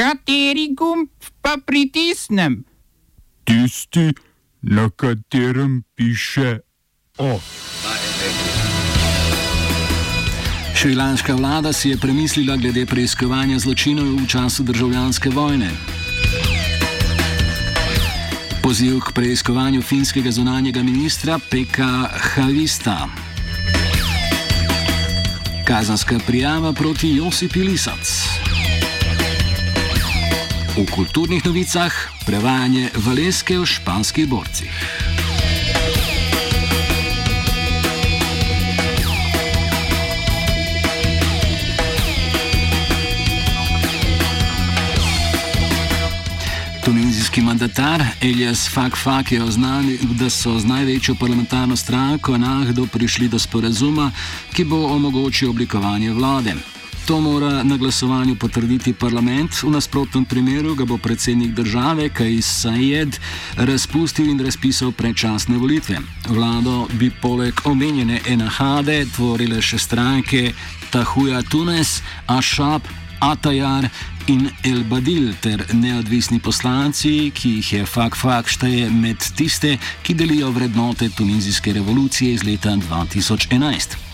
[0.00, 1.08] Kateri gumb
[1.44, 2.64] pa pritisnem?
[3.44, 4.14] Tisti,
[4.62, 6.58] na katerem piše
[7.18, 7.40] O.
[10.74, 15.68] Šrilanška vlada si je premislila glede preiskovanja zločinov v času državljanske vojne.
[18.62, 23.08] Poziv k preiskovanju finskega zunanjega ministra Peka Havista.
[25.68, 28.49] Kazanska prijava proti Josipi Lisac.
[30.80, 31.92] V kulturnih novicah
[32.24, 34.72] prevajanje Valeske v španskih borcih.
[46.80, 53.36] Tunizijski mandatar Elias Fakfak je oznanil, da so z največjo parlamentarno stranko Nahdo prišli do
[53.36, 54.08] sporazuma,
[54.56, 56.79] ki bo omogočil oblikovanje vlade.
[57.10, 63.16] To mora na glasovanju potrditi parlament, v nasprotnem primeru ga bo predsednik države Kajs Sajed
[63.56, 65.98] razpustil in razpisal predčasne volitve.
[66.28, 70.52] Vlado bi poleg omenjene Enahade tvorile še stranke
[70.90, 72.86] Tahuja Tunes, Ašab,
[73.18, 73.88] Atajar
[74.30, 79.74] in El Badil ter neodvisni poslanci, ki jih je Fak-Fak šteje med tiste,
[80.06, 84.09] ki delijo vrednote tunizijske revolucije iz leta 2011.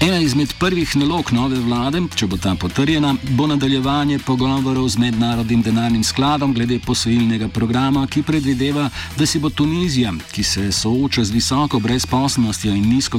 [0.00, 5.62] Ena izmed prvih nalog nove vlade, če bo ta potrjena, bo nadaljevanje pogovorov z mednarodnim
[5.62, 8.84] denarnim skladom glede posojilnega programa, ki predvideva,
[9.16, 13.18] da si bo Tunizija, ki se sooča z visoko brezposobnostjo in nizko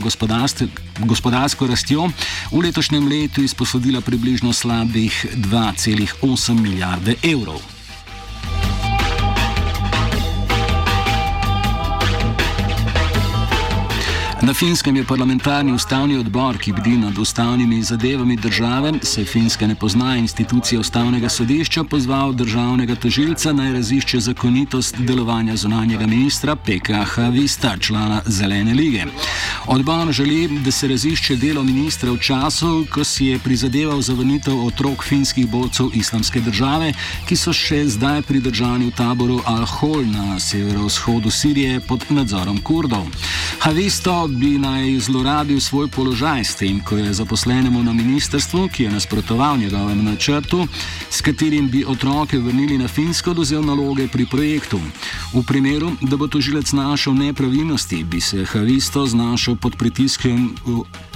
[1.03, 2.08] gospodarsko rastjo,
[2.52, 7.78] v letošnjem letu izposodila približno slabih 2,8 milijarde evrov.
[14.50, 19.75] Na finskem je parlamentarni ustavni odbor, ki bdi nad ustavnimi zadevami države, se finske ne
[19.75, 27.77] pozna institucije ustavnega sodišča, pozval državnega tožilca naj razišče zakonitost delovanja zunanjega ministra PKH Vista,
[27.77, 29.05] člana Zelene lige.
[29.67, 34.66] Odbor želi, da se razišče delo ministra v času, ko si je prizadeval za vrnitev
[34.66, 36.93] otrok finskih borcev islamske države,
[37.27, 43.05] ki so še zdaj pridržani v taboru Al-Hol na severovzhodu Sirije pod nadzorom Kurdov.
[43.60, 48.92] Havisto bi naj zlorabil svoj položaj s tem, ko je zaposlenemu na ministrstvu, ki je
[48.92, 50.67] nasprotoval njegovemu načrtu,
[51.10, 54.80] s katerim bi otroke vrnili na Finsko, dozel naloge pri projektu.
[55.33, 60.55] V primeru, da bo tožilec našel nepravilnosti, bi se Havisto znašel pod pritiskom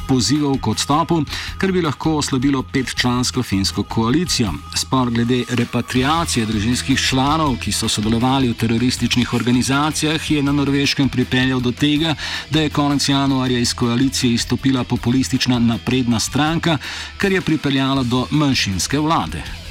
[0.08, 1.24] pozivov k odstopu,
[1.58, 4.54] kar bi lahko oslabilo petčlansko finsko koalicijo.
[4.76, 11.60] Spor glede repatriacije družinskih članov, ki so sodelovali v terorističnih organizacijah, je na norveškem pripeljal
[11.60, 12.16] do tega,
[12.50, 16.78] da je konec januarja iz koalicije izstopila populistična napredna stranka,
[17.18, 19.63] kar je pripeljalo do manjšinske vlade.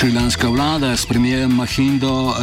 [0.00, 2.34] Šrilanska vlada s premijerjem Mahindo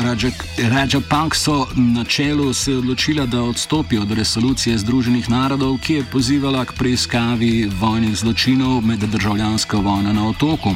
[0.57, 6.65] Rajapakso na čelu se je odločila, da odstopi od resolucije Združenih narodov, ki je pozivala
[6.65, 10.75] k preiskavi vojnih zločinov med državljansko vojno na otoku.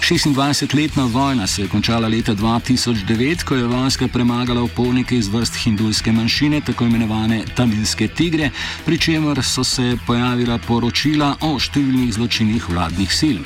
[0.00, 6.12] 26-letna vojna se je končala leta 2009, ko je vojska premagala upornike iz vrst hindujske
[6.12, 8.50] manjšine, tako imenovane tamilske tigre,
[8.84, 13.40] pri čemer so se pojavila poročila o številnih zločinih vladnih sil.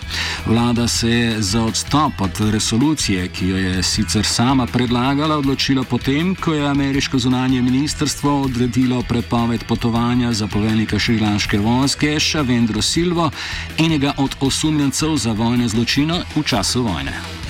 [0.47, 5.85] Vlada se je za odstop od resolucije resolucije, ki jo je sicer sama predlagala, odločila
[5.85, 13.31] potem, ko je ameriško zunanje ministrstvo odredilo prepoved potovanja za poveljnika šrilanške vojske Šavendro Silvo,
[13.79, 17.42] enega od osumljencev za vojne zločine v času vojne.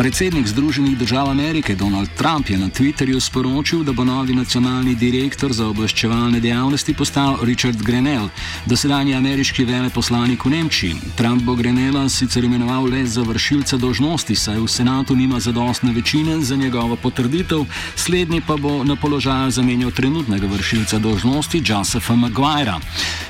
[0.00, 5.52] Predsednik Združenih držav Amerike Donald Trump je na Twitterju sporočil, da bo novi nacionalni direktor
[5.52, 8.30] za obveščevalne dejavnosti postal Richard Grenell,
[8.64, 10.94] dosedanji ameriški veleposlanik v Nemčiji.
[11.16, 16.40] Trump bo Grenella sicer imenoval le za vršilca dožnosti, saj v senatu nima zadostne večine
[16.40, 22.80] za njegovo potrditev, slednji pa bo na položaju zamenjal trenutnega vršilca dožnosti Josepha Maguirea,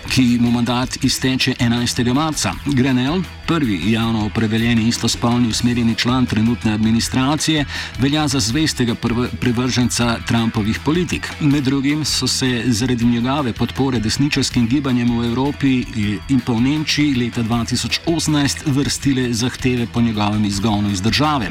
[0.09, 2.15] ki mu mandat izteče 11.
[2.15, 2.55] marca.
[2.67, 7.65] Grenell, prvi javno opredeljeni istospolni usmerjeni član trenutne administracije,
[7.99, 8.95] velja za zvestega
[9.41, 11.29] privrženca Trumpovih politik.
[11.41, 15.85] Med drugim so se zaradi njegove podpore desničarskim gibanjem v Evropi
[16.29, 21.51] in pa v Nemčiji leta 2018 vrstile zahteve po njegovem izgonu iz države.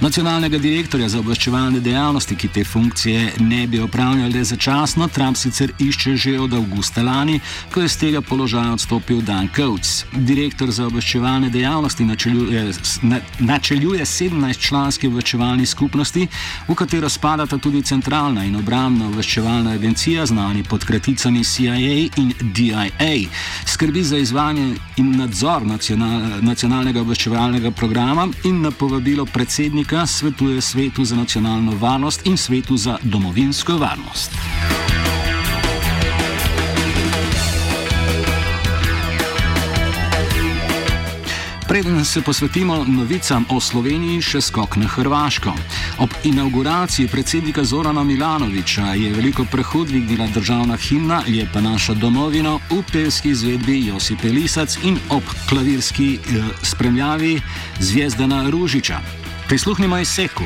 [0.00, 5.72] Nacionalnega direktorja za obveščevalne dejavnosti, ki te funkcije ne bi opravljali le začasno, Trump sicer
[5.78, 7.40] išče že od avgusta lani,
[7.72, 10.04] ko je z tega položaja odstopil Dan Coates.
[10.12, 12.72] Direktor za obveščevalne obveščevalne dejavnosti načeljuje,
[13.38, 16.26] načeljuje 17-članski obveščevalni skupnosti,
[16.68, 23.28] v katero spadata tudi centralna in obramna obveščevalna agencija, znani pod kraticami CIA in DIA.
[23.66, 31.04] Skrbi za izvajanje in nadzor nacional, nacionalnega obveščevalnega programa in na povabilo predsednika svetuje svetu
[31.04, 34.81] za nacionalno varnost in svetu za domovinsko varnost.
[41.72, 45.54] Preden se posvetimo novicam o Sloveniji, še skok na Hrvaško.
[46.04, 52.58] Ob inauguraciji predsednika Zorana Milanoviča je veliko prehod dvignila državna himna, je pa naša domovina
[52.68, 57.40] v pevski izvedbi Josipe Lisac in ob klavirski eh, spremljavi
[57.80, 59.00] Zvezdana Ružiča.
[59.48, 60.44] Prisluhnimo izseku.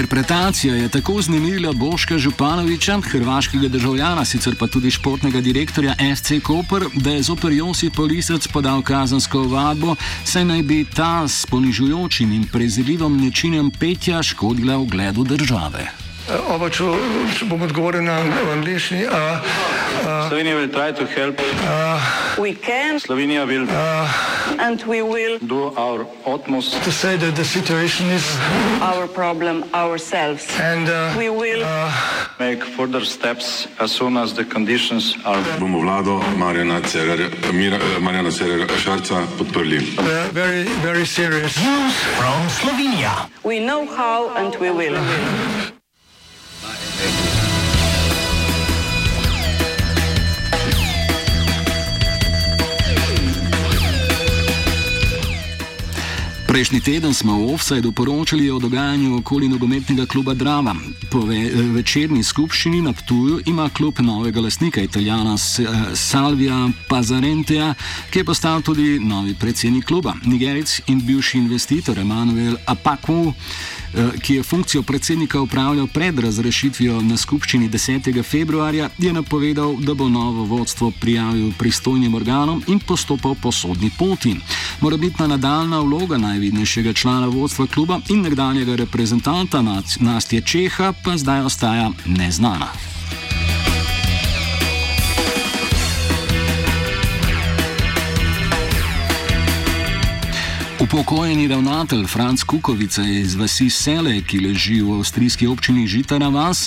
[0.00, 6.84] Interpretacija je tako znemirila Boška Županoviča, hrvaškega državljana, sicer pa tudi športnega direktorja SC Koper,
[6.94, 12.48] da je zoper Josip Polisac podal kazansko vadbo, saj naj bi ta s ponižujočim in
[12.48, 15.99] prezirljivom načinjem petja škodila ugledu države.
[16.30, 16.84] Oba, če,
[17.34, 18.20] če bom odgovoril na
[18.54, 19.02] angliški.
[20.30, 21.40] Slovenija will try to help.
[22.38, 23.66] We can Slovenija will
[24.58, 28.24] and we will do our utmost To say that the situation is
[28.80, 30.46] our problem ourselves.
[30.60, 31.62] and uh, We will
[32.38, 38.30] make further steps as soon as the conditions are bomo vlado Marjana Cererja, Mira, Marjana
[38.30, 39.78] Cererja Šarca podprli.
[39.98, 41.58] uh, very, very serious.
[43.44, 44.96] we know how and we will.
[56.50, 60.74] Prejšnji teden smo v Offsideu poročali o dogajanju okoli nogometnega kluba Drava.
[61.10, 65.36] Po ve večerni skupščini na Ptuju ima klub novega lasnika, italijana
[65.94, 67.74] Salvija Pazarenteja,
[68.10, 70.16] ki je postal tudi novi predsednik kluba.
[70.26, 73.79] Nigeric in bivši investitor Emanuel Apaku, eh,
[74.22, 78.22] ki je funkcijo predsednika upravljal pred razrešitvijo na skupščini 10.
[78.22, 84.36] februarja, je napovedal, da bo novo vodstvo prijavil pristojnim organom in postopal po sodni poti.
[84.80, 89.62] Morebitna nadaljna vloga najvidnejšega člana vodstva kluba in nekdanjega reprezentanta
[90.00, 92.99] Nastje Čeha pa zdaj ostaja neznana.
[100.90, 106.64] Upokojeni ravnatelj Franz Kukovica iz vasi Sele, ki leži v avstrijski občini Žitana Vas,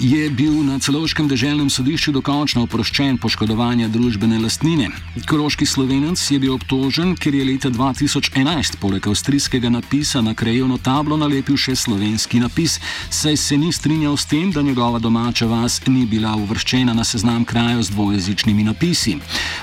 [0.00, 4.88] je bil na celoškem državnem sodišču dokončno oproščen poškodovanja družbene lastnine.
[5.28, 11.16] Koroški slovenec je bil obtožen, ker je leta 2011 poleg avstrijskega napisa na krajevno tablo
[11.16, 12.78] nalepil še slovenski napis,
[13.10, 17.44] saj se ni strinjal s tem, da njegova domača vas ni bila uvrščena na seznam
[17.44, 19.18] krajev z dvojezičnimi napisi.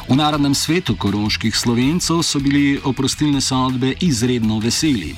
[0.10, 5.16] V narodnem svetu koroških slovencev so bili oprostilne sodbe izredno veseli.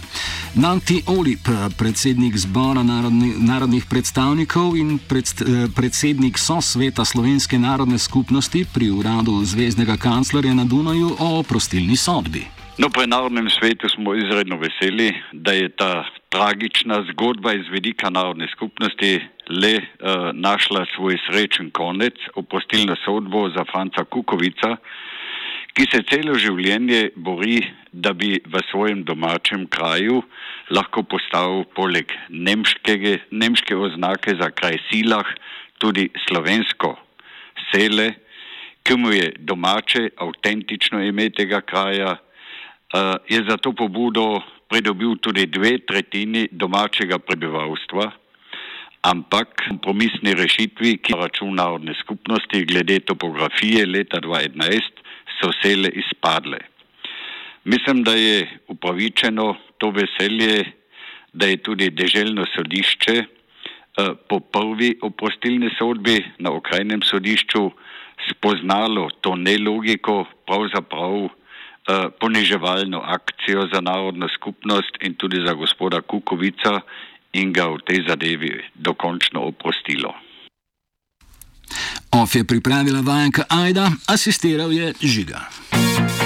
[0.56, 8.66] Nanti Olip, predsednik zbora narodni, narodnih predstavnikov in predst, eh, predsednik sosveta Slovenske narodne skupnosti
[8.74, 12.46] pri uradu zvezdnega kanclerja na Dunaju o oprostilni sodbi.
[12.78, 18.48] No, pri narodnem svetu smo izredno veseli, da je ta tragična zgodba iz vedika narodne
[18.56, 19.84] skupnosti le uh,
[20.34, 24.78] našla svoj srečen konec, oprostilno sodbo za Franca Kukovica,
[25.78, 27.62] ki se celo življenje bori,
[27.92, 30.22] da bi v svojem domačem kraju
[30.72, 35.28] lahko postavil poleg nemškege, nemške oznake za kraj silah
[35.80, 36.96] tudi slovensko
[37.72, 38.14] sele,
[38.84, 42.18] ki mu je domače, avtentično ime tega kraja,
[43.30, 48.08] je za to pobudo pridobil tudi dve tretjini domačega prebivalstva,
[49.04, 55.01] ampak kompromisni rešitvi, ki računa narodne skupnosti glede topografije leta 2011,
[55.42, 56.60] so sele izpadle.
[57.64, 60.72] Mislim, da je upravičeno to veselje,
[61.34, 63.24] da je tudi deželno sodišče
[64.30, 67.72] po prvi oprostilni sodbi na okrajnem sodišču
[68.30, 71.30] spoznalo to nelogiko, pravzaprav
[72.20, 76.82] poniževalno akcijo za narodno skupnost in tudi za gospoda Kukovica
[77.34, 80.14] in ga v tej zadevi dokončno oprostilo.
[82.12, 85.40] OF je pripravila vajenka Aida, asistiral je Žiga.